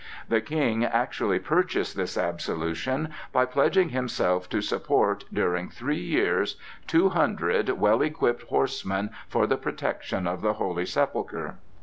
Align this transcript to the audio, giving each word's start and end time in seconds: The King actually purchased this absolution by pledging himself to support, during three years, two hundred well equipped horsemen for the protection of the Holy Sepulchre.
The 0.29 0.41
King 0.41 0.83
actually 0.83 1.37
purchased 1.37 1.95
this 1.95 2.17
absolution 2.17 3.09
by 3.31 3.45
pledging 3.45 3.89
himself 3.89 4.49
to 4.49 4.59
support, 4.59 5.25
during 5.31 5.69
three 5.69 5.99
years, 5.99 6.55
two 6.87 7.09
hundred 7.09 7.69
well 7.69 8.01
equipped 8.01 8.41
horsemen 8.49 9.11
for 9.27 9.45
the 9.45 9.57
protection 9.57 10.25
of 10.25 10.41
the 10.41 10.53
Holy 10.53 10.87
Sepulchre. 10.87 11.59